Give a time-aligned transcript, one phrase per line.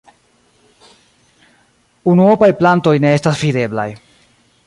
[2.13, 3.89] Unuopaj plantoj ne estas videblaj.